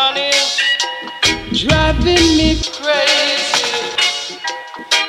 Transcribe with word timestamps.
darling, 0.00 0.32
driving 1.52 2.26
me 2.38 2.50
crazy. 2.78 4.38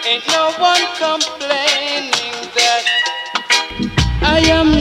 Ain't 0.05 0.27
no 0.27 0.51
one 0.69 0.83
complaining 0.99 2.11
that 2.57 2.83
I 4.21 4.39
am 4.59 4.80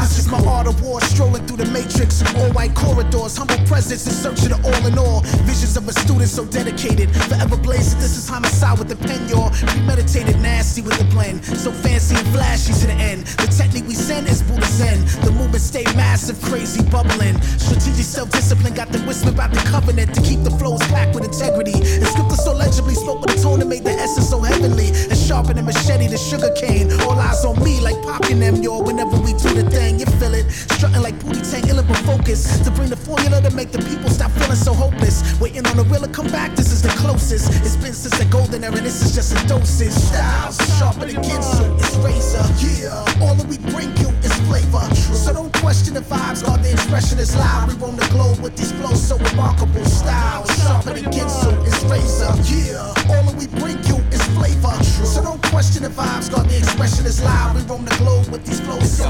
This 0.00 0.18
is 0.18 0.28
my 0.28 0.42
art 0.44 0.66
of 0.66 0.82
war, 0.82 1.00
strolling 1.00 1.46
through 1.46 1.58
the 1.58 1.70
matrix. 1.72 2.22
All 2.36 2.50
white 2.52 2.74
corridors, 2.74 3.36
humble 3.36 3.58
presence 3.66 4.06
in 4.06 4.12
search 4.12 4.42
of 4.44 4.50
the 4.50 4.58
all 4.68 4.86
in 4.86 4.98
all. 4.98 5.20
Visions 5.44 5.76
of 5.76 5.88
a 5.88 5.92
student 5.92 6.28
so 6.28 6.44
dedicated, 6.44 7.10
forever 7.28 7.56
blazing. 7.56 7.98
This 8.00 8.16
is 8.16 8.28
homicide 8.28 8.78
with 8.78 8.88
the 8.88 8.96
pen, 8.96 9.28
y'all. 9.28 9.50
Premeditated, 9.50 10.40
nasty 10.40 10.82
with 10.82 10.98
the 10.98 11.04
blend. 11.04 11.44
So 11.44 11.70
fancy 11.72 12.16
and 12.16 12.26
flashy 12.28 12.72
to 12.72 12.86
the 12.86 12.98
end. 12.98 13.26
The 13.40 13.46
technique 13.46 13.86
we 13.86 13.94
send 13.94 14.26
is 14.28 14.42
Buddha 14.42 14.66
Zen. 14.66 15.04
The 15.24 15.30
movement 15.32 15.62
stay 15.62 15.84
massive, 15.94 16.40
crazy, 16.42 16.82
bubbling. 16.90 17.40
Strategic 17.58 18.04
self 18.04 18.30
discipline 18.30 18.74
got 18.74 18.88
them 18.90 19.06
whispering 19.06 19.34
about 19.34 19.52
the 19.52 19.60
covenant 19.70 20.14
to 20.14 20.20
keep 20.22 20.42
the 20.42 20.50
flows 20.58 20.82
packed 20.92 21.14
with 21.14 21.24
integrity. 21.24 21.78
And 21.78 22.06
scripture 22.06 22.36
so 22.36 22.52
legibly 22.52 22.94
spoke 22.94 23.20
with 23.22 23.36
a 23.36 23.42
tone 23.42 23.60
that 23.60 23.68
made 23.68 23.84
the 23.84 23.92
essence 23.92 24.28
so 24.28 24.40
heavenly. 24.40 24.88
And 24.88 25.16
sharper 25.16 25.54
than 25.54 25.64
machete, 25.64 26.08
the 26.08 26.18
sugar 26.18 26.52
cane. 26.56 26.92
All 27.02 27.18
eyes 27.18 27.44
on 27.44 27.62
me 27.62 27.80
like 27.80 28.00
popping 28.02 28.40
them, 28.40 28.56
y'all. 28.62 28.82
Whenever 28.82 29.16
we 29.18 29.32
do 29.38 29.50
the 29.54 29.68
thing, 29.70 29.85
you 29.94 30.06
feel 30.18 30.34
it. 30.34 30.50
Strutting 30.50 31.02
like 31.02 31.18
booty 31.22 31.40
tank, 31.40 31.68
ill 31.68 31.82
but 31.82 31.96
focus. 31.98 32.58
To 32.64 32.70
bring 32.70 32.90
the 32.90 32.96
formula 32.96 33.40
to 33.42 33.50
make 33.54 33.70
the 33.70 33.78
people 33.78 34.10
stop 34.10 34.30
feeling 34.32 34.56
so 34.56 34.74
hopeless. 34.74 35.22
Waiting 35.40 35.64
on 35.66 35.76
the 35.76 35.84
real 35.84 36.02
to 36.02 36.08
come 36.08 36.26
back, 36.28 36.56
this 36.56 36.72
is 36.72 36.82
the 36.82 36.88
closest. 36.88 37.50
It's 37.64 37.76
been 37.76 37.94
since 37.94 38.18
the 38.18 38.24
golden 38.26 38.64
era, 38.64 38.80
this 38.80 39.02
is 39.02 39.14
just 39.14 39.32
a 39.32 39.48
dosage. 39.48 39.92
Styles 39.92 40.58
sharper 40.78 41.06
than 41.06 41.22
Ginsu, 41.22 41.78
it's 41.78 41.94
razor. 42.02 42.44
Yeah, 42.58 43.22
all 43.22 43.34
that 43.34 43.46
we 43.46 43.58
bring 43.70 43.94
you 44.02 44.10
is 44.26 44.34
flavor. 44.50 44.84
So 45.14 45.32
don't 45.32 45.54
question 45.54 45.94
the 45.94 46.00
vibes, 46.00 46.44
God, 46.44 46.62
the 46.62 46.72
expression 46.72 47.18
is 47.18 47.36
live. 47.36 47.68
We 47.68 47.74
roam 47.80 47.96
the 47.96 48.08
globe 48.10 48.40
with 48.40 48.56
these 48.56 48.72
flows 48.72 49.00
so 49.00 49.16
remarkable. 49.18 49.84
Styles 49.84 50.50
sharper 50.62 50.94
than 50.94 51.04
Ginsu, 51.12 51.52
it's 51.66 51.82
razor. 51.84 52.32
Yeah, 52.50 53.14
all 53.14 53.22
that 53.22 53.36
we 53.38 53.46
bring 53.60 53.78
you 53.84 54.05
flavor. 54.36 54.84
So 54.84 55.22
don't 55.22 55.42
question 55.44 55.82
the 55.82 55.88
vibes, 55.88 56.30
God, 56.30 56.48
the 56.48 56.58
expression 56.58 57.06
is 57.06 57.22
loud. 57.22 57.56
We 57.56 57.62
roam 57.62 57.84
the 57.84 57.96
globe 57.96 58.28
with 58.28 58.44
these 58.44 58.60
flows 58.60 58.90
so. 58.90 59.08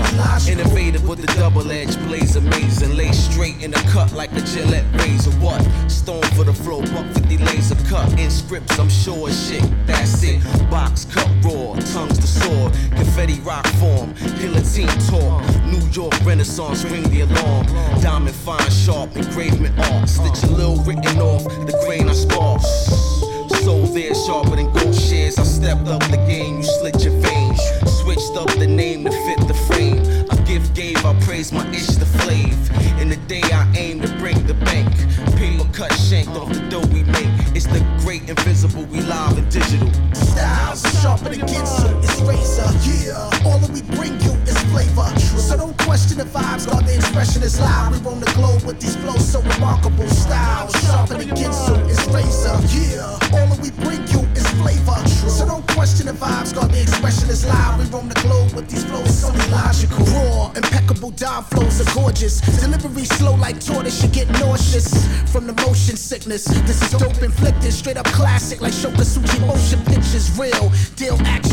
Innovative 0.51 1.07
with 1.09 1.21
the 1.21 1.33
double 1.35 1.71
edged 1.71 1.99
blaze, 2.07 2.37
amazing. 2.37 2.97
Lay 2.97 3.13
straight 3.13 3.63
in 3.63 3.71
the 3.73 3.83
cut 3.93 4.13
like 4.13 4.33
a 4.33 4.41
Gillette 4.41 4.87
razor. 4.95 5.33
What? 5.43 5.61
Stone 5.91 6.23
for 6.37 6.45
the 6.45 6.53
flow, 6.53 6.81
buck 6.93 7.07
50 7.15 7.39
laser 7.39 7.75
cut. 7.89 8.09
In 8.19 8.31
scripts, 8.31 8.79
I'm 8.79 8.89
sure 8.89 9.31
shit. 9.31 9.65
That's 9.87 10.23
it. 10.23 10.43
Box 10.71 11.05
cut 11.05 11.29
raw, 11.43 11.75
tongues 11.93 12.19
the 12.19 12.27
sword. 12.27 12.73
Confetti 12.95 13.41
rock 13.41 13.67
form, 13.81 14.15
guillotine 14.39 14.89
talk. 15.11 15.43
New 15.65 15.85
York 15.91 16.15
Renaissance, 16.25 16.85
ring 16.85 17.09
the 17.11 17.23
alarm. 17.23 17.67
Diamond 18.01 18.37
fine, 18.37 18.71
sharp, 18.71 19.17
engravement 19.17 19.79
art. 19.91 20.09
Stitch 20.09 20.43
a 20.45 20.53
little 20.55 20.77
written 20.85 21.19
off 21.19 21.45
the 21.67 21.77
grain 21.85 22.09
I 22.09 22.13
spark. 22.13 23.26
So 23.67 23.85
there, 23.87 24.15
sharper 24.15 24.55
than 24.55 24.73
gold 24.73 24.95
shares. 24.95 25.41
I 25.41 25.43
stepped 25.43 25.89
up 25.89 26.01
the 26.03 26.19
game, 26.29 26.59
you 26.59 26.63
slit 26.63 27.03
your 27.03 27.19
veins. 27.19 27.61
Switched 27.99 28.37
up 28.37 28.47
the 28.61 28.67
name 28.69 29.03
to 29.03 29.11
fit 29.11 29.41
the 29.49 29.55
frame. 29.67 29.99
A 30.31 30.37
gift 30.47 30.73
gave, 30.73 31.05
I 31.05 31.19
praise 31.23 31.51
my 31.51 31.69
ish 31.71 31.89
the 31.99 32.07
flave. 32.07 32.55
In 33.01 33.09
the 33.09 33.17
day 33.27 33.43
I 33.43 33.69
aim 33.77 34.03
to 34.03 34.09
break 34.19 34.47
the 34.47 34.55
bank. 34.55 34.95
Paper 35.35 35.69
cut 35.73 35.93
shanked 35.95 36.37
off 36.39 36.49
the 36.49 36.61
dough 36.71 36.87
we 36.95 37.03
make. 37.11 37.27
It's 37.57 37.67
the 37.67 37.83
great 38.05 38.31
invisible, 38.31 38.85
we 38.85 39.01
live 39.01 39.37
and 39.37 39.51
digital. 39.51 39.91
Styles 40.15 40.83
sharper 41.03 41.31
than 41.31 41.43
it's 41.43 42.21
razor. 42.23 42.71
Yeah, 42.87 43.19
all 43.45 43.59
that 43.59 43.71
we 43.75 43.83
bring 43.97 44.15
you 44.21 44.31
is 44.47 44.56
flavor. 44.77 45.09
So 45.41 45.57
don't 45.57 45.79
question 45.79 46.19
the 46.19 46.25
vibes, 46.25 46.67
God, 46.69 46.85
the 46.85 46.95
expression 46.95 47.43
is 47.43 47.59
loud. 47.59 47.93
We 47.93 47.99
roam 47.99 48.21
the 48.21 48.31
globe 48.33 48.63
with 48.65 48.79
these 48.81 48.97
flows 48.97 49.25
so 49.25 49.41
remarkable. 49.41 50.09
Styles 50.09 50.73
sharper 50.85 51.15
than 51.15 51.31
Ginsu, 51.31 51.77
it's 51.89 52.05
razor. 52.13 52.57
Yeah, 52.77 53.17
all 53.33 53.47
that 53.49 53.61
we 53.63 53.71
bring 53.85 54.05
you 54.13 54.21
is 54.37 54.47
flavor. 54.61 55.01
So 55.09 55.47
don't 55.47 55.67
question 55.69 56.07
the 56.07 56.13
vibes, 56.13 56.53
God, 56.55 56.71
the 56.71 56.83
expression 56.83 57.31
is 57.31 57.47
loud. 57.47 57.79
We 57.81 57.87
roam 57.87 58.09
the 58.09 58.21
globe 58.21 58.53
with 58.53 58.69
these 58.69 58.85
flows 58.85 59.13
so 59.21 59.29
illogical. 59.33 60.05
Raw, 60.13 60.53
impeccable 60.53 61.13
dime 61.13 61.45
flows 61.45 61.81
are 61.81 61.91
gorgeous. 61.95 62.41
Delivery 62.61 63.05
slow 63.05 63.35
like 63.37 63.65
tortoise, 63.65 64.03
you 64.03 64.09
get 64.11 64.29
nauseous 64.41 64.89
from 65.33 65.47
the 65.47 65.55
motion 65.65 65.97
sickness. 65.97 66.45
This 66.69 66.83
is 66.83 66.91
dope 66.93 67.23
inflicted, 67.23 67.73
straight 67.73 67.97
up 67.97 68.07
classic 68.07 68.61
like 68.61 68.73
Shokasuchi 68.73 69.41
motion 69.47 69.81
pictures. 69.85 70.27
Real 70.39 70.69
deal 70.97 71.17
action 71.25 71.46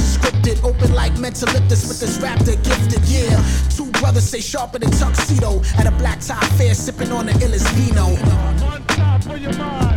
open 1.24 1.34
like 1.34 1.34
mental 1.34 1.62
lifters 1.62 1.88
with 1.88 2.00
this 2.00 2.18
raptor 2.18 2.62
gifted. 2.64 3.04
Yeah, 3.08 3.44
two 3.70 3.90
brothers 4.00 4.30
say 4.30 4.42
sharper 4.42 4.80
than 4.80 4.92
tuxedo 4.92 5.62
at 5.78 5.88
a 5.88 5.92
black 5.92 6.20
tie 6.20 6.40
fair, 6.58 6.74
sipping 6.74 7.12
on 7.12 7.26
the 7.26 7.34
illest 7.34 7.68
vino. 7.74 8.10
Your 9.38 9.54
mind. 9.58 9.93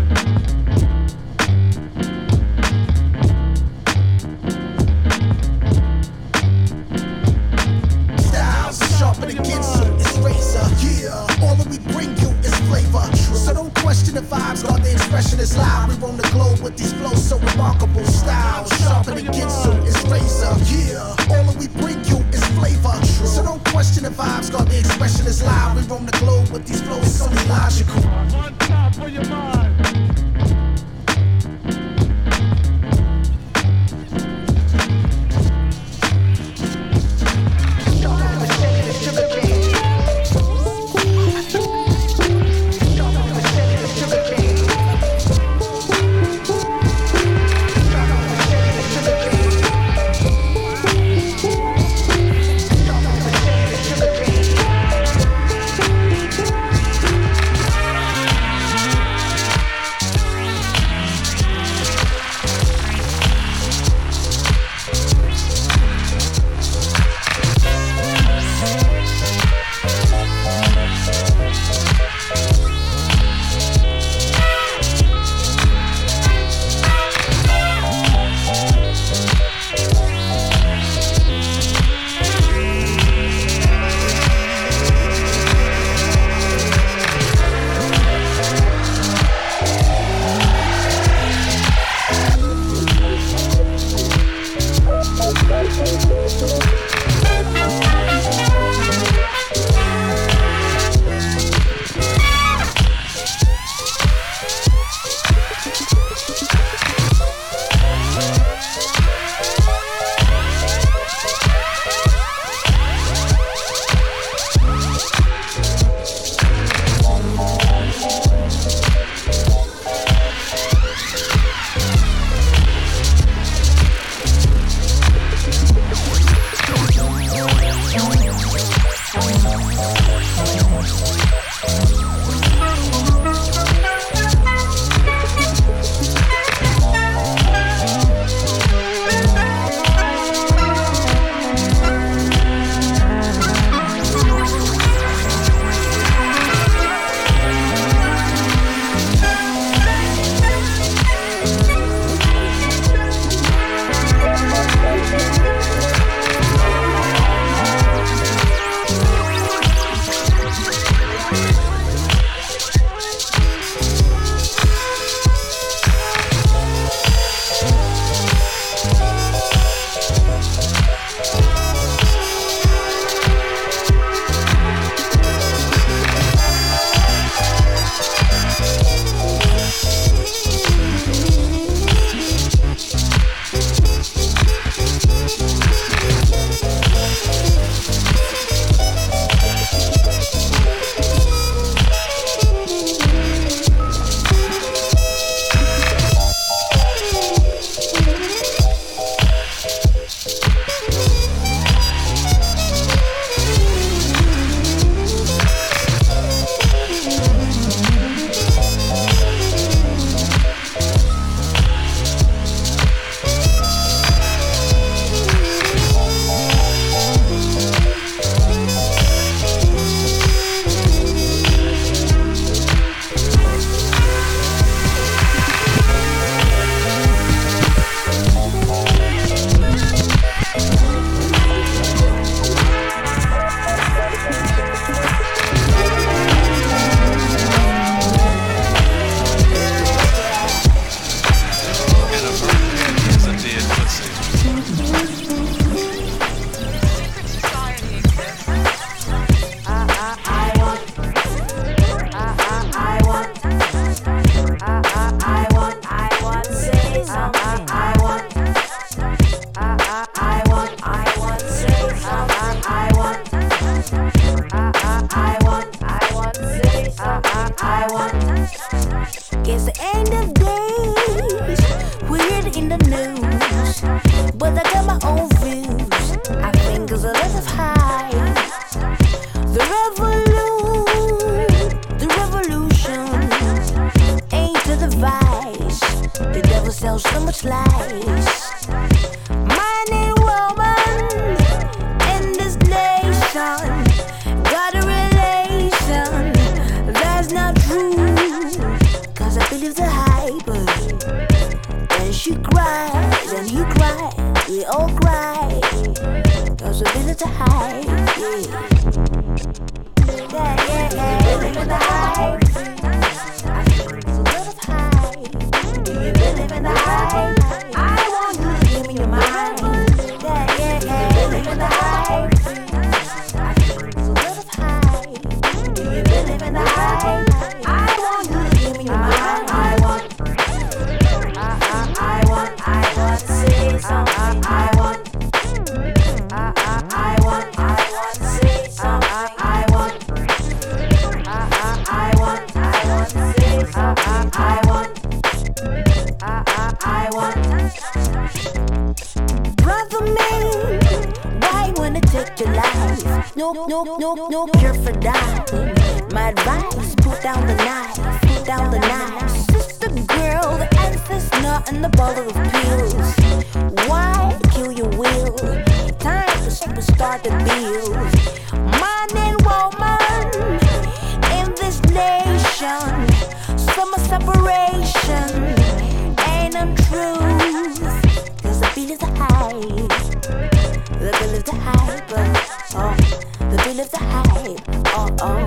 Is 383.81 383.91
the 383.91 383.99
hype. 383.99 384.61
Oh, 384.95 385.09
oh, 385.21 385.45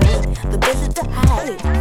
the 0.50 0.58
is 0.82 0.88
the. 0.94 1.79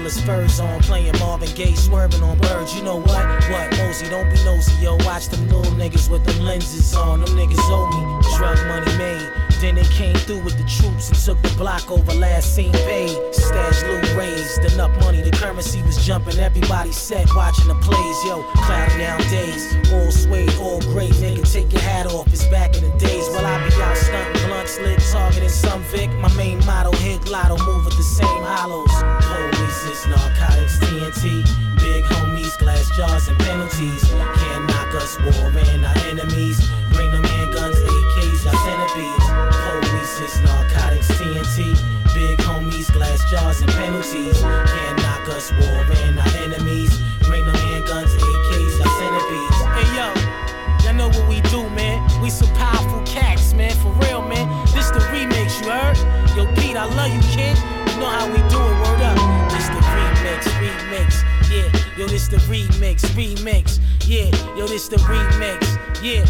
Illest 0.00 0.24
furs 0.24 0.60
on, 0.60 0.80
playing 0.80 1.12
Marvin 1.18 1.54
Gaye, 1.54 1.74
swerving 1.74 2.22
on 2.22 2.38
birds. 2.38 2.74
You 2.74 2.82
know 2.82 2.96
what? 2.96 3.26
What? 3.50 3.76
Mosey, 3.76 4.08
don't 4.08 4.30
be 4.30 4.42
nosy, 4.44 4.72
yo. 4.82 4.96
Watch 5.04 5.28
them 5.28 5.46
little 5.48 5.72
niggas 5.72 6.10
with 6.10 6.24
them 6.24 6.40
lenses 6.40 6.94
on. 6.94 7.20
Them 7.20 7.36
niggas 7.36 7.58
owe 7.64 7.86
me. 7.88 8.36
Drug 8.38 8.56
money 8.66 8.96
made. 8.96 9.28
Then 9.60 9.74
they 9.74 9.84
came 9.84 10.14
through 10.14 10.42
with 10.42 10.56
the 10.56 10.64
troops 10.64 11.10
and 11.10 11.18
took 11.18 11.42
the 11.42 11.54
block 11.58 11.90
over 11.90 12.14
last 12.14 12.54
scene 12.54 12.72
paid. 12.72 13.12
Stash 13.34 13.82
loot 13.82 14.16
raised, 14.16 14.64
enough 14.72 14.90
money, 15.00 15.20
the 15.20 15.30
currency 15.32 15.82
was 15.82 16.02
jumping. 16.06 16.38
Everybody 16.38 16.92
set 16.92 17.28
watching 17.36 17.68
the 17.68 17.74
plays, 17.74 18.24
yo. 18.24 18.42
Cloud 18.64 18.88
nowadays, 18.96 19.76
all 19.92 20.10
suede, 20.10 20.54
all 20.60 20.80
gray. 20.80 21.10
Nigga, 21.20 21.44
take 21.52 21.70
your 21.72 21.82
hat 21.82 22.06
off, 22.06 22.26
it's 22.28 22.46
back 22.46 22.74
in 22.74 22.84
the 22.84 22.96
days. 22.96 23.28
While 23.28 23.44
I 23.44 23.68
be 23.68 23.74
out 23.82 23.98
stunting 23.98 24.46
blunts, 24.48 24.78
lit, 24.80 24.98
targeting 25.12 25.50
some 25.50 25.82
Vic. 25.92 26.08
My 26.20 26.34
main 26.36 26.64
motto, 26.64 26.92
hit 26.92 27.28
lotto, 27.28 27.58
move 27.62 27.84
with 27.84 27.98
the 27.98 28.02
same 28.02 28.42
hollows. 28.42 28.88
Police, 29.26 29.49
it's 29.86 30.06
narcotics, 30.06 30.78
TNT. 30.78 31.44
Big 31.78 32.04
homies, 32.04 32.58
glass 32.58 32.90
jars, 32.96 33.28
and 33.28 33.38
penalties. 33.38 34.02
Can't 34.04 34.66
knock 34.66 34.94
us, 34.94 35.18
war 35.20 35.50
and 35.54 35.84
our 35.86 35.98
enemies. 36.10 36.58
Bring 36.92 37.10
them 37.12 37.22
handguns, 37.22 37.78
AKs, 37.78 38.46
our 38.46 38.58
centipedes. 38.66 39.26
Police, 39.62 40.40
narcotics, 40.42 41.08
TNT. 41.18 41.90
Big 42.14 42.38
homies, 42.40 42.92
glass 42.92 43.22
jars, 43.30 43.60
and 43.60 43.70
penalties. 43.70 44.40
Can't 44.40 44.98
knock 45.02 45.28
us, 45.28 45.52
war 45.52 45.86
and 46.04 46.18
our 46.18 46.36
enemies. 46.42 46.98
Bring 47.22 47.44
them 47.46 47.54
handguns, 47.54 48.12
AKs, 48.18 48.74
our 48.82 48.92
centipedes. 48.98 49.58
Hey 49.76 49.88
yo, 49.96 50.08
y'all 50.84 50.94
know 50.94 51.08
what 51.08 51.28
we 51.28 51.40
do, 51.42 51.68
man. 51.70 51.96
We 52.20 52.30
some 52.30 52.52
powerful 52.54 53.02
cats, 53.06 53.54
man, 53.54 53.74
for 53.76 53.92
real, 54.04 54.22
man. 54.22 54.46
This 54.74 54.90
the 54.90 55.00
remix, 55.14 55.62
you 55.62 55.70
heard? 55.70 55.96
Yo, 56.36 56.46
Pete, 56.56 56.76
I 56.76 56.86
love 56.86 57.14
you, 57.14 57.20
kid. 57.30 57.56
You 57.92 58.00
know 58.00 58.10
how 58.10 58.26
we 58.26 58.38
do 58.48 58.58
it, 58.58 58.89
Yo, 62.00 62.06
this 62.06 62.28
the 62.28 62.38
remix, 62.48 63.02
remix, 63.12 63.78
yeah. 64.06 64.34
Yo, 64.56 64.66
this 64.66 64.88
the 64.88 64.96
remix, 64.96 65.60
yeah. 66.02 66.24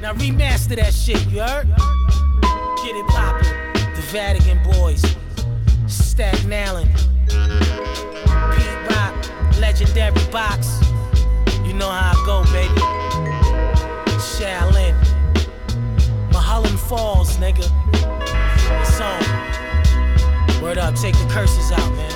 Now 0.00 0.14
remaster 0.14 0.76
that 0.76 0.94
shit, 0.94 1.20
you 1.26 1.42
heard? 1.42 1.68
Get 2.82 2.96
it 2.96 3.06
poppin'. 3.08 3.46
The 3.94 4.00
Vatican 4.10 4.58
Boys, 4.62 5.04
Staten 5.86 6.50
Island, 6.50 6.90
Pete 7.28 8.96
Rock, 8.96 9.14
Legendary 9.60 10.14
Box. 10.32 10.80
You 11.66 11.74
know 11.74 11.90
how 11.90 12.14
I 12.14 12.24
go, 12.24 12.42
baby. 12.50 12.80
Shaolin, 14.16 14.96
Mulholland 16.32 16.80
Falls, 16.80 17.36
nigga. 17.36 17.68
It's 18.80 18.98
on. 18.98 20.62
Word 20.62 20.78
up, 20.78 20.94
take 20.94 21.18
the 21.18 21.28
curses 21.28 21.70
out, 21.70 21.92
man. 21.96 22.15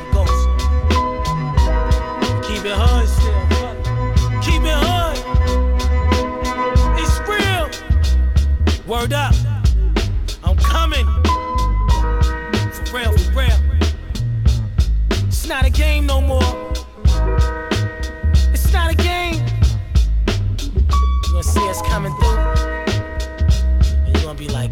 Keep 2.61 2.73
it 2.73 2.77
hood 2.77 3.09
still. 3.09 3.41
Keep 4.43 4.63
it 4.67 4.77
hood. 4.85 5.17
It's 7.01 7.17
real. 7.27 7.71
Word 8.87 9.15
up. 9.15 9.35
I'm 10.45 10.57
coming. 10.59 11.07
For 12.75 12.99
real, 12.99 13.17
for 13.17 13.33
real. 13.33 13.59
It's 15.27 15.49
not 15.49 15.65
a 15.65 15.71
game 15.71 16.05
no 16.05 16.21
more. 16.21 16.53
It's 18.53 18.71
not 18.75 18.91
a 18.93 18.95
game. 18.95 19.43
You 20.59 21.33
gonna 21.33 21.43
see 21.43 21.67
us 21.67 21.81
coming 21.81 22.15
through. 22.17 22.39
And 24.05 24.15
you 24.15 24.23
gonna 24.23 24.39
be 24.39 24.49
like, 24.49 24.71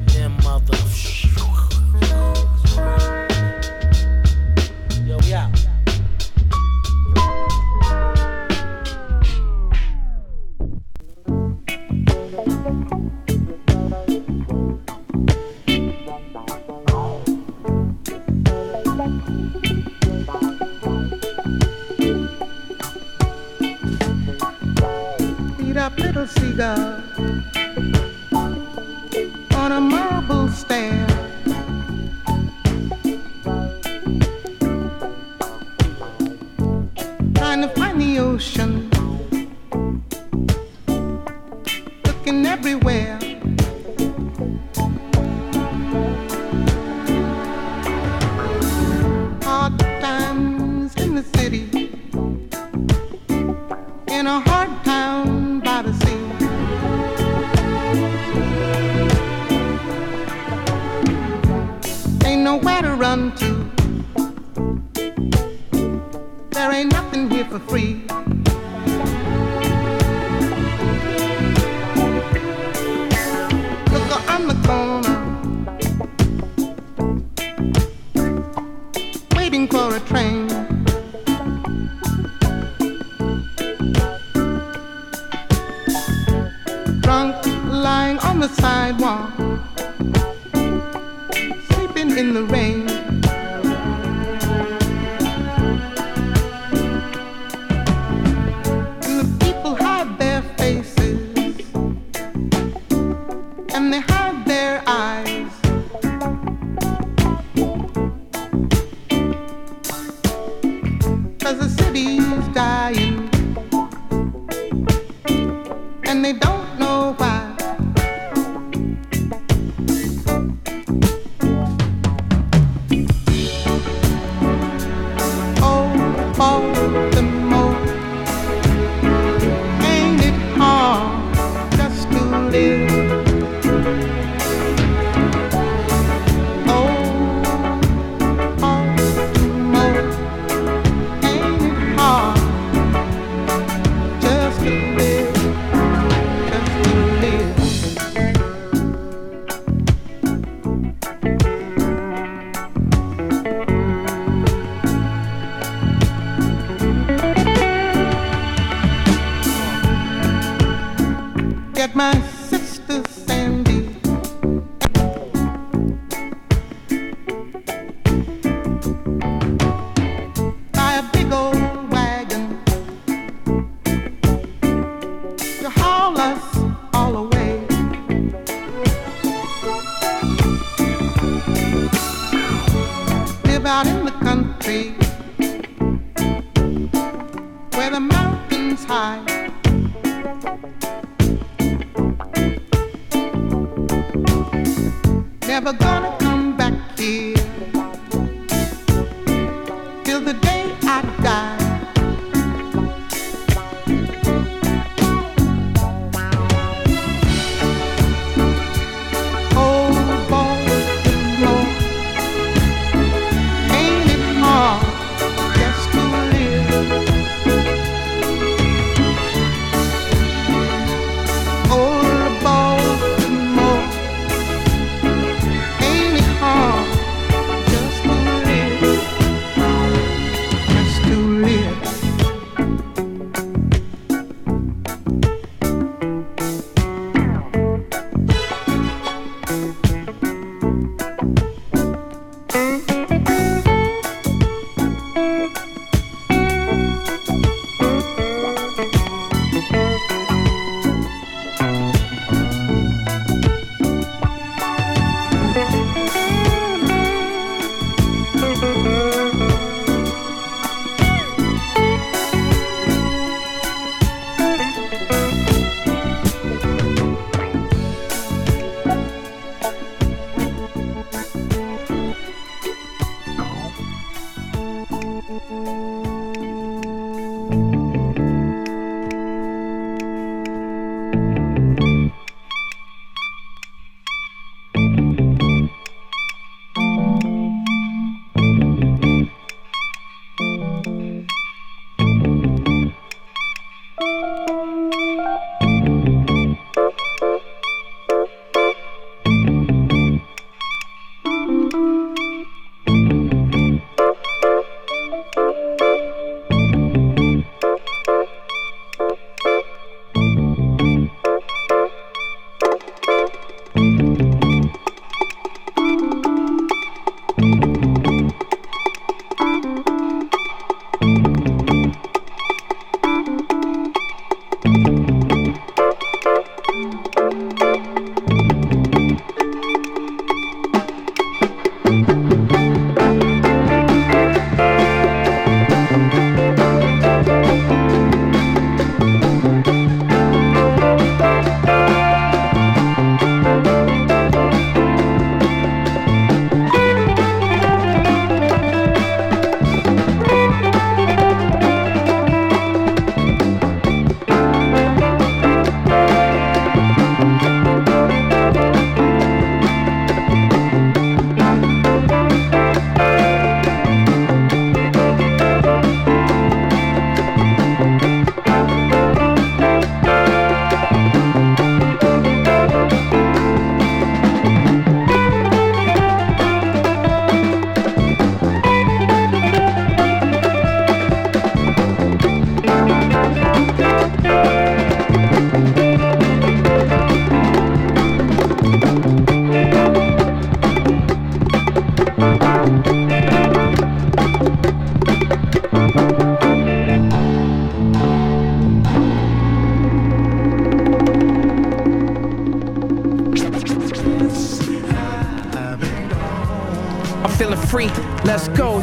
Let's 408.24 408.48
go. 408.48 408.80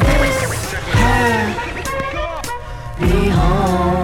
Be 2.98 3.28
home. 3.28 3.95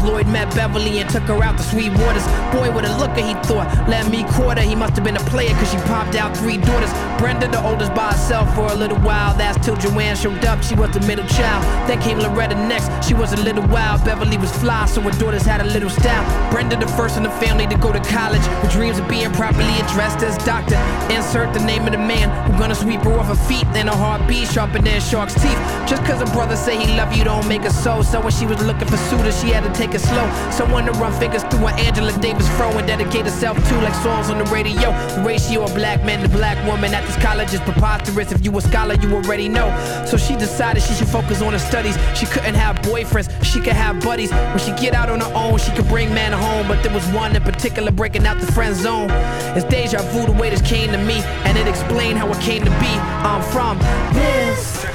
Lloyd 0.00 0.28
met 0.28 0.54
Beverly 0.54 1.00
and 1.00 1.10
took 1.10 1.24
her 1.24 1.42
out 1.42 1.56
to 1.58 1.62
Sweet 1.62 1.90
Waters. 1.90 2.24
Boy, 2.54 2.70
with 2.70 2.84
a 2.84 2.96
looker, 2.98 3.20
he 3.20 3.34
thought, 3.46 3.66
let 3.88 4.08
me 4.10 4.24
quarter. 4.34 4.60
He 4.60 4.74
must 4.74 4.94
have 4.94 5.04
been 5.04 5.16
a 5.16 5.24
player, 5.24 5.50
cause 5.56 5.70
she 5.70 5.78
popped 5.88 6.14
out 6.14 6.36
three 6.36 6.58
daughters. 6.58 6.92
Brenda, 7.18 7.48
the 7.48 7.62
oldest, 7.64 7.94
by 7.94 8.12
herself 8.12 8.54
for 8.54 8.66
a 8.66 8.74
little 8.74 8.98
while. 8.98 9.34
That's 9.36 9.58
till 9.64 9.76
Joanne 9.76 10.16
showed 10.16 10.44
up, 10.44 10.62
she 10.62 10.74
was 10.74 10.90
the 10.90 11.00
middle 11.00 11.26
child. 11.26 11.64
Then 11.88 12.00
came 12.00 12.18
Loretta 12.18 12.54
next, 12.54 13.06
she 13.06 13.14
was 13.14 13.32
a 13.32 13.40
little 13.42 13.66
wild. 13.68 14.04
Beverly 14.04 14.38
was 14.38 14.52
fly, 14.52 14.86
so 14.86 15.00
her 15.00 15.10
daughters 15.18 15.42
had 15.42 15.60
a 15.60 15.64
little 15.64 15.90
style. 15.90 16.24
Brenda, 16.50 16.76
the 16.76 16.86
first 16.88 17.16
in 17.16 17.22
the 17.22 17.30
family 17.42 17.66
to 17.66 17.76
go 17.78 17.92
to 17.92 18.00
college, 18.00 18.46
with 18.62 18.72
dreams 18.72 18.98
of 18.98 19.08
being 19.08 19.32
properly 19.32 19.74
addressed 19.80 20.22
as 20.22 20.36
doctor. 20.44 20.76
Insert 21.14 21.54
the 21.54 21.64
name 21.64 21.86
of 21.86 21.92
the 21.92 21.98
man 21.98 22.28
who 22.46 22.58
gonna 22.58 22.74
sweep 22.74 23.00
her 23.02 23.18
off 23.18 23.26
her 23.26 23.34
feet, 23.34 23.66
then 23.72 23.86
her 23.86 23.96
heartbeat 23.96 24.48
sharper 24.48 24.80
than 24.80 25.00
shark's 25.00 25.34
teeth. 25.34 25.58
Just 25.88 26.04
cause 26.04 26.20
her 26.20 26.32
brother 26.34 26.56
say 26.56 26.76
he 26.76 26.96
love 26.96 27.16
you 27.16 27.24
don't 27.24 27.46
make 27.48 27.62
her 27.62 27.70
so. 27.70 28.02
So 28.02 28.20
when 28.20 28.32
she 28.32 28.46
was 28.46 28.62
looking 28.62 28.88
for 28.88 28.96
suitors, 28.96 29.40
she 29.40 29.48
had 29.48 29.62
better 29.62 29.74
take 29.82 29.94
it 29.94 30.00
slow. 30.00 30.26
Someone 30.50 30.84
to 30.86 30.92
run 30.92 31.12
figures 31.18 31.42
through 31.44 31.66
an 31.66 31.78
Angela 31.78 32.12
Davis 32.20 32.48
fro 32.56 32.70
and 32.78 32.86
dedicate 32.86 33.24
herself 33.24 33.56
to 33.68 33.74
like 33.80 33.94
songs 33.94 34.30
on 34.30 34.38
the 34.38 34.44
radio. 34.44 34.92
The 35.16 35.22
ratio 35.26 35.64
of 35.64 35.74
black 35.74 36.04
men 36.04 36.22
to 36.22 36.28
black 36.28 36.56
women 36.70 36.94
at 36.94 37.04
this 37.06 37.16
college 37.16 37.52
is 37.52 37.60
preposterous. 37.60 38.30
If 38.30 38.44
you 38.44 38.56
a 38.56 38.60
scholar, 38.60 38.94
you 38.94 39.12
already 39.14 39.48
know. 39.48 39.68
So 40.06 40.16
she 40.16 40.36
decided 40.36 40.82
she 40.82 40.94
should 40.94 41.08
focus 41.08 41.42
on 41.42 41.52
her 41.52 41.58
studies. 41.58 41.96
She 42.14 42.26
couldn't 42.26 42.54
have 42.54 42.76
boyfriends, 42.76 43.28
she 43.42 43.60
could 43.60 43.72
have 43.72 44.00
buddies. 44.02 44.30
When 44.30 44.58
she 44.58 44.72
get 44.72 44.94
out 44.94 45.08
on 45.10 45.20
her 45.20 45.32
own, 45.34 45.58
she 45.58 45.72
could 45.72 45.88
bring 45.88 46.14
man 46.14 46.32
home. 46.32 46.68
But 46.68 46.82
there 46.82 46.94
was 46.94 47.06
one 47.08 47.34
in 47.34 47.42
particular 47.42 47.90
breaking 47.90 48.24
out 48.26 48.38
the 48.38 48.50
friend 48.52 48.76
zone. 48.76 49.10
It's 49.56 49.64
deja 49.64 50.00
vu 50.12 50.26
the 50.26 50.32
way 50.40 50.50
this 50.50 50.62
came 50.62 50.92
to 50.92 50.98
me, 50.98 51.18
and 51.46 51.58
it 51.58 51.66
explained 51.66 52.18
how 52.18 52.28
it 52.30 52.40
came 52.40 52.64
to 52.64 52.70
be. 52.82 52.92
I'm 53.26 53.42
from 53.54 53.78
this. 54.14 54.86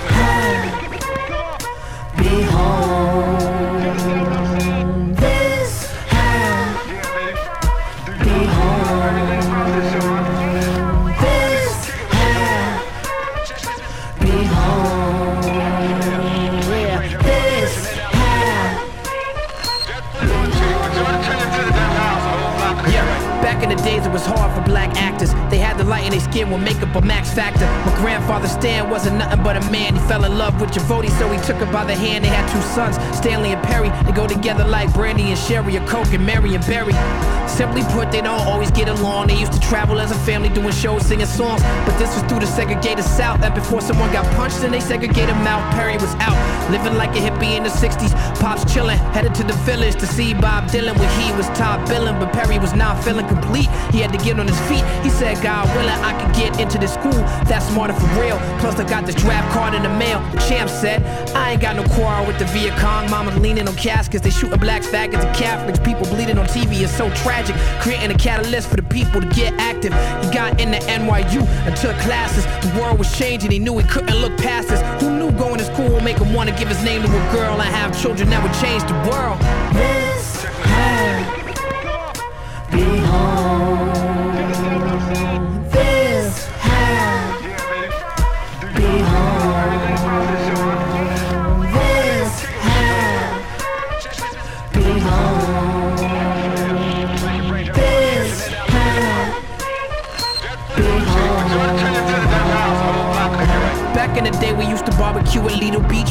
Be 2.18 2.42
home. 2.44 3.57
Light 25.88 26.04
in 26.04 26.12
their 26.12 26.20
skin 26.20 26.52
with 26.52 26.62
makeup 26.62 26.94
a 26.96 27.02
Max 27.02 27.34
Factor. 27.34 27.66
My 27.86 27.96
grandfather 27.96 28.50
Stan 28.50 28.90
wasn't 28.90 29.20
nothing 29.20 29.42
but 29.42 29.56
a 29.56 29.72
man. 29.72 29.96
He 29.96 30.02
fell 30.02 30.26
in 30.26 30.38
love 30.38 30.60
with 30.60 30.72
Javoti, 30.72 31.10
so 31.18 31.32
he 31.32 31.40
took 31.40 31.56
her 31.58 31.72
by 31.72 31.86
the 31.86 31.96
hand. 31.96 32.26
They 32.26 32.30
had 32.30 32.46
two 32.52 32.62
sons, 32.76 32.98
Stanley 33.16 33.54
and 33.54 33.64
Perry. 33.64 33.90
They 34.04 34.12
go 34.12 34.28
together 34.28 34.66
like 34.66 34.94
Brandy 34.94 35.24
and 35.32 35.40
Sherry, 35.40 35.78
or 35.78 35.88
Coke 35.88 36.12
and 36.12 36.26
Mary 36.26 36.56
and 36.56 36.66
Berry. 36.66 36.92
Simply 37.48 37.84
put, 37.94 38.12
they 38.12 38.20
don't 38.20 38.42
always 38.42 38.70
get 38.72 38.90
along. 38.90 39.28
They 39.28 39.40
used 39.40 39.54
to 39.54 39.60
travel 39.62 40.02
as 40.02 40.12
a 40.12 40.20
family 40.30 40.50
doing 40.50 40.74
shows, 40.74 41.06
singing 41.06 41.26
songs. 41.26 41.64
But 41.86 41.98
this 41.98 42.14
was 42.14 42.24
through 42.30 42.42
the 42.42 42.48
segregated 42.48 43.06
South. 43.06 43.42
And 43.42 43.56
before 43.56 43.80
someone 43.80 44.12
got 44.12 44.26
punched 44.36 44.64
and 44.64 44.74
they 44.74 44.82
segregated 44.82 45.34
him 45.34 45.48
out, 45.48 45.64
Perry 45.74 45.94
was 45.94 46.14
out. 46.20 46.38
Living 46.70 46.96
like 46.98 47.12
a 47.12 47.20
hippie 47.20 47.56
in 47.56 47.64
the 47.64 47.70
60s. 47.70 48.14
Pops 48.42 48.66
chillin', 48.66 48.98
headed 49.14 49.34
to 49.36 49.44
the 49.44 49.54
village 49.64 49.96
to 49.96 50.06
see 50.06 50.34
Bob 50.34 50.66
Dylan 50.66 51.00
when 51.00 51.10
he 51.20 51.32
was 51.38 51.48
top 51.58 51.88
billing. 51.88 52.20
But 52.20 52.34
Perry 52.34 52.60
was 52.60 52.74
not 52.74 53.02
feeling 53.04 53.28
complete. 53.28 53.70
He 53.92 54.00
had 54.00 54.12
to 54.12 54.20
get 54.20 54.38
on 54.38 54.48
his 54.48 54.60
feet. 54.68 54.84
He 55.02 55.10
said, 55.10 55.42
God 55.42 55.66
willing, 55.78 56.02
I 56.02 56.14
could 56.20 56.34
get 56.36 56.60
into 56.60 56.78
this 56.78 56.94
school. 56.94 57.22
That's 57.46 57.66
smarter 57.68 57.94
for 57.94 58.08
real. 58.20 58.38
Plus, 58.60 58.80
I 58.80 58.84
got 58.84 59.06
this 59.06 59.16
draft 59.16 59.52
card 59.54 59.74
in 59.74 59.84
the 59.84 59.90
mail. 59.90 60.20
The 60.32 60.40
champ 60.50 60.70
said, 60.70 61.04
I 61.36 61.52
ain't 61.52 61.62
got 61.62 61.76
no 61.76 61.84
quarrel 61.96 62.26
with 62.26 62.40
the 62.40 62.46
Viet 62.46 62.76
Cong. 62.78 63.10
Mama's 63.10 63.38
leaning 63.38 63.68
on 63.68 63.76
caskets. 63.76 64.24
They 64.24 64.30
shooting 64.30 64.60
blacks, 64.60 64.88
faggots, 64.88 65.24
and 65.26 65.36
Catholics. 65.36 65.80
People 65.80 66.06
bleeding 66.08 66.38
on 66.38 66.48
TV 66.48 66.82
is 66.82 66.92
so 66.92 67.10
tragic. 67.24 67.56
Creating 67.82 68.12
a 68.12 68.18
catalyst 68.18 68.70
for 68.70 68.76
the 68.76 68.84
people 68.84 69.22
to 69.22 69.28
get 69.28 69.54
active. 69.60 69.94
He 70.24 70.34
got 70.34 70.60
into 70.60 70.80
NYU 70.88 71.46
and 71.66 71.76
took 71.78 71.96
classes. 71.98 72.46
The 72.66 72.80
world 72.80 72.98
was 72.98 73.16
changing. 73.18 73.52
He 73.52 73.60
knew 73.60 73.78
he 73.78 73.88
couldn't 73.88 74.18
look 74.18 74.36
past 74.38 74.70
this. 74.70 74.82
Who 75.02 75.18
knew 75.18 75.32
going 75.32 75.58
to 75.60 75.66
school 75.66 75.90
would 75.92 76.04
make 76.04 76.18
him 76.18 76.34
want 76.34 76.50
to 76.50 76.56
give 76.56 76.68
his 76.68 76.84
name 76.84 77.04
to 77.04 77.08
a 77.08 77.32
girl 77.32 77.62
and 77.62 77.74
have 77.76 78.00
children 78.02 78.30
that 78.32 78.42
would 78.42 78.54
change 78.62 78.84
the 78.84 78.98
world? 79.10 79.40
This 79.74 80.46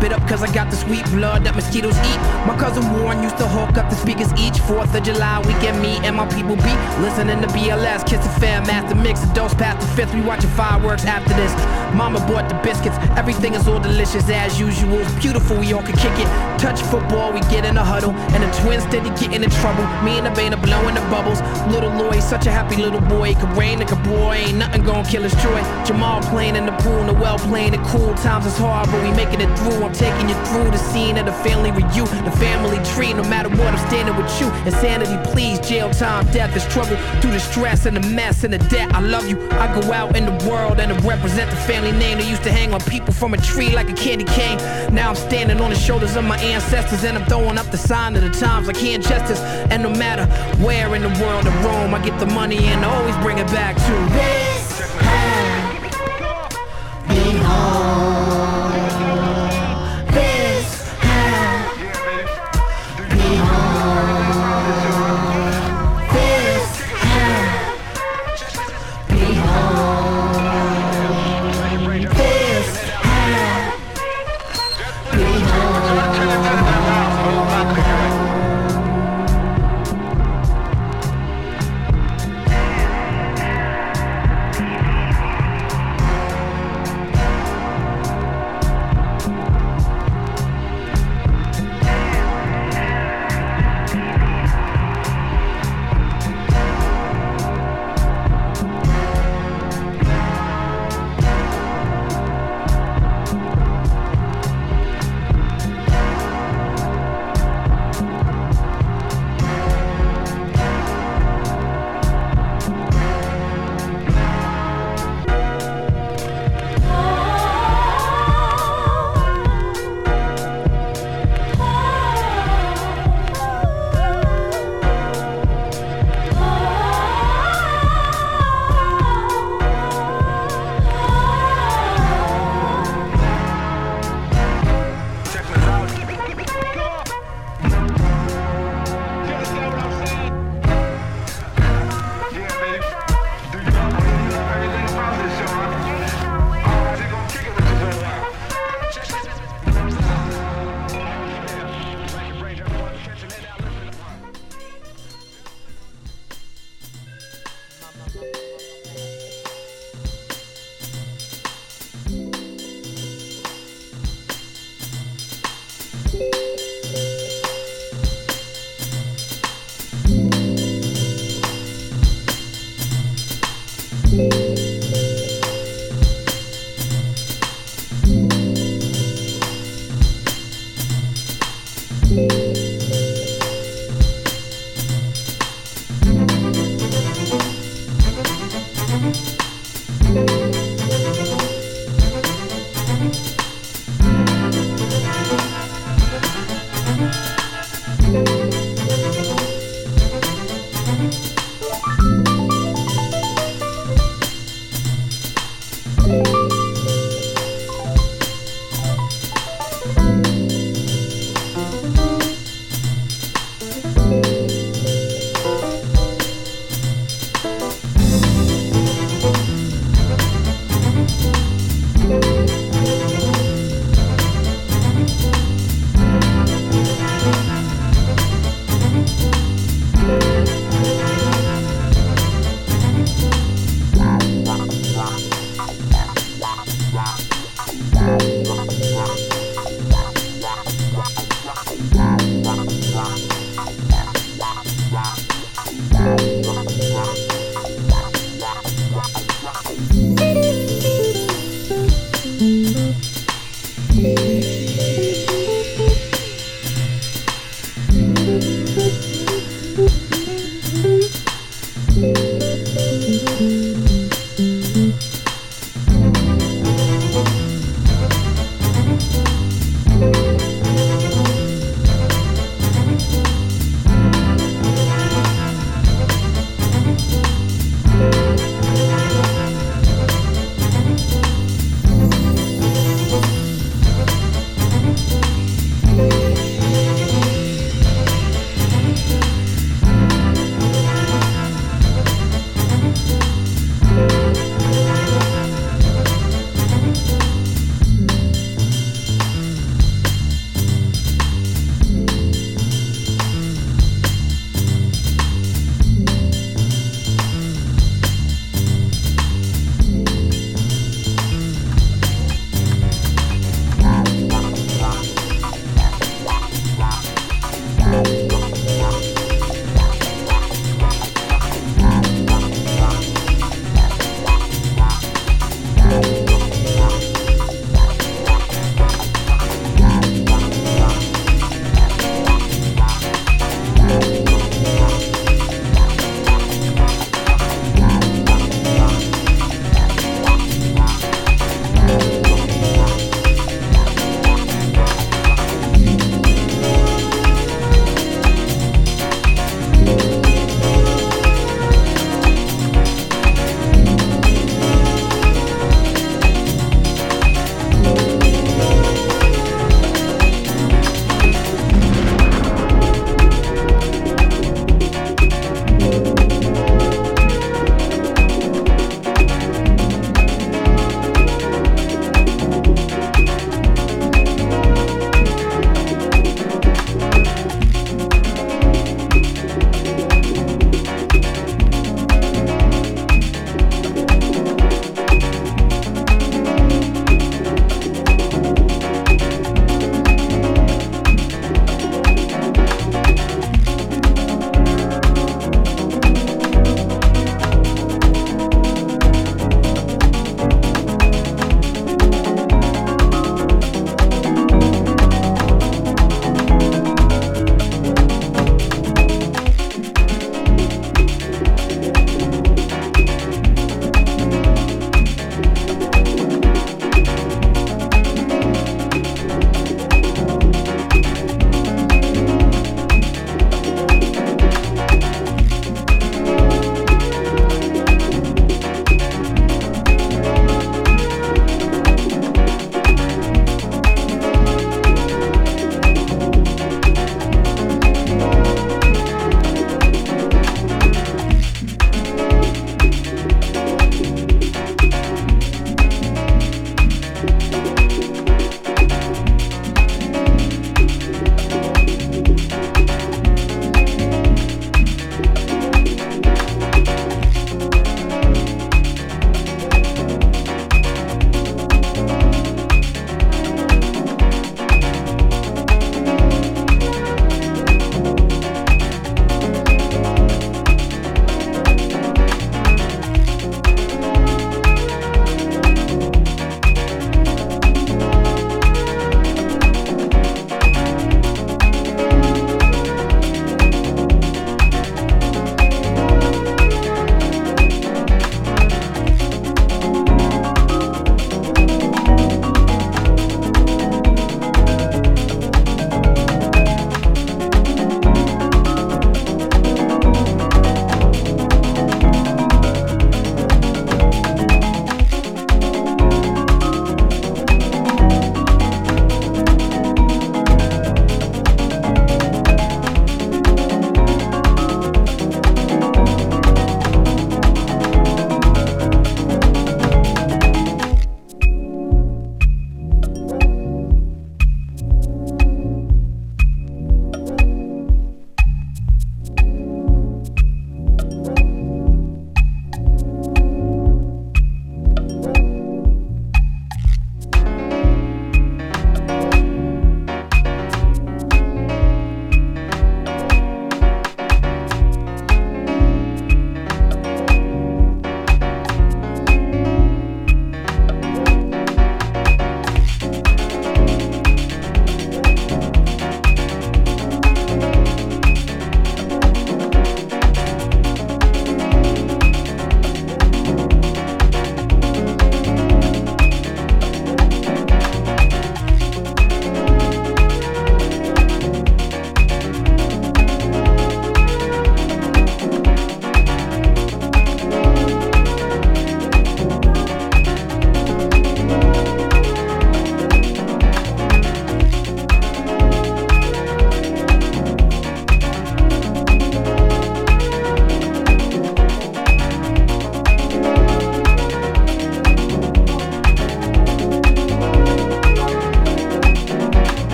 Bit 0.00 0.12
up 0.12 0.22
cause 0.28 0.44
I 0.44 0.52
got 0.54 0.70
the 0.70 0.76
sweet 0.76 1.04
blood 1.06 1.42
that 1.42 1.56
mosquitoes 1.56 1.98
eat. 1.98 2.20
My 2.46 2.54
cousin 2.54 2.86
Warren 2.94 3.20
used 3.20 3.36
to 3.38 3.48
hook 3.48 3.76
up 3.76 3.90
the 3.90 3.96
speakers 3.96 4.30
each 4.38 4.54
4th 4.62 4.94
of 4.94 5.02
July. 5.02 5.42
Weekend 5.42 5.82
me 5.82 5.98
and 6.06 6.14
my 6.14 6.26
people 6.30 6.54
be 6.54 6.74
listening 7.02 7.42
to 7.42 7.48
BLS. 7.50 8.06
Kiss 8.06 8.22
the 8.22 8.30
fair 8.38 8.62
master 8.62 8.94
mix. 8.94 9.18
The 9.20 9.34
dose 9.34 9.54
past 9.54 9.80
the 9.82 9.88
fifth. 9.96 10.14
We 10.14 10.20
watching 10.20 10.50
fireworks 10.50 11.04
after 11.04 11.34
this. 11.34 11.50
Mama 11.98 12.20
bought 12.30 12.48
the 12.48 12.54
biscuits. 12.62 12.94
Everything 13.18 13.54
is 13.54 13.66
all 13.66 13.80
delicious 13.80 14.28
as 14.30 14.60
usual. 14.60 15.00
It's 15.00 15.14
beautiful. 15.18 15.58
We 15.58 15.72
all 15.72 15.82
can 15.82 15.96
kick 15.98 16.14
it. 16.14 16.28
Touch 16.62 16.80
football. 16.82 17.32
We 17.32 17.40
get 17.50 17.64
in 17.64 17.76
a 17.76 17.84
huddle. 17.84 18.12
And 18.38 18.42
the 18.44 18.50
twins 18.62 18.84
steady 18.84 19.10
getting 19.18 19.42
in 19.42 19.50
trouble. 19.50 19.82
Me 20.06 20.14
and 20.18 20.26
the 20.26 20.30
band 20.30 20.54
are 20.54 20.62
blowing 20.62 20.94
the 20.94 21.02
bubbles. 21.10 21.42
Little 21.74 21.90
Lloyd, 21.90 22.22
such 22.22 22.46
a 22.46 22.52
happy 22.52 22.76
little 22.76 23.00
boy. 23.00 23.30
It 23.30 23.40
could 23.40 23.50
rain, 23.58 23.82
it 23.82 23.88
could 23.88 24.04
boy. 24.04 24.46
Ain't 24.46 24.58
nothing 24.58 24.84
gonna 24.84 25.08
kill 25.08 25.24
his 25.24 25.34
joy. 25.42 25.58
Jamal 25.82 26.22
playing 26.30 26.54
in 26.54 26.66
the 26.66 26.76
pool. 26.86 27.02
Noel 27.02 27.38
playing 27.50 27.74
it 27.74 27.82
cool. 27.90 28.14
Times 28.22 28.46
is 28.46 28.56
hard, 28.58 28.86
but 28.92 29.02
we 29.02 29.10
making 29.18 29.40
it 29.40 29.50
through. 29.58 29.87
I'm 29.88 29.94
taking 29.94 30.28
you 30.28 30.34
through 30.44 30.70
the 30.70 30.76
scene 30.76 31.16
of 31.16 31.24
the 31.24 31.32
family 31.32 31.70
review. 31.70 32.04
The 32.04 32.30
family 32.32 32.76
tree. 32.92 33.14
No 33.14 33.22
matter 33.22 33.48
what, 33.48 33.72
I'm 33.72 33.88
standing 33.88 34.14
with 34.14 34.28
you. 34.38 34.50
Insanity, 34.66 35.16
please. 35.30 35.58
Jail 35.60 35.90
time, 35.90 36.30
death 36.30 36.54
is 36.54 36.66
trouble. 36.66 36.96
Through 37.22 37.30
the 37.30 37.40
stress 37.40 37.86
and 37.86 37.96
the 37.96 38.06
mess 38.10 38.44
and 38.44 38.52
the 38.52 38.58
debt. 38.58 38.94
I 38.94 39.00
love 39.00 39.26
you. 39.30 39.48
I 39.52 39.80
go 39.80 39.90
out 39.94 40.14
in 40.14 40.26
the 40.26 40.46
world 40.46 40.78
and 40.78 40.92
I 40.92 40.98
represent 41.08 41.50
the 41.50 41.56
family 41.56 41.92
name. 41.92 42.18
They 42.18 42.28
used 42.28 42.42
to 42.42 42.52
hang 42.52 42.74
on 42.74 42.80
people 42.80 43.14
from 43.14 43.32
a 43.32 43.38
tree 43.38 43.74
like 43.74 43.88
a 43.88 43.94
candy 43.94 44.26
cane. 44.26 44.58
Now 44.92 45.08
I'm 45.08 45.16
standing 45.16 45.58
on 45.58 45.70
the 45.70 45.76
shoulders 45.76 46.16
of 46.16 46.24
my 46.24 46.38
ancestors 46.38 47.04
and 47.04 47.16
I'm 47.16 47.24
throwing 47.24 47.56
up 47.56 47.70
the 47.70 47.78
sign 47.78 48.14
of 48.14 48.20
the 48.20 48.30
times 48.30 48.66
like 48.66 48.76
hand 48.76 49.04
justice. 49.04 49.40
And 49.72 49.82
no 49.82 49.88
matter 49.88 50.26
where 50.62 50.94
in 50.96 51.00
the 51.00 51.24
world 51.24 51.46
I 51.46 51.64
roam, 51.64 51.94
I 51.94 52.04
get 52.04 52.20
the 52.20 52.26
money 52.26 52.58
and 52.58 52.84
I 52.84 52.94
always 52.94 53.16
bring 53.24 53.38
it 53.38 53.46
back 53.46 53.74
to 53.74 54.14
this 54.14 54.68
home. 57.48 58.17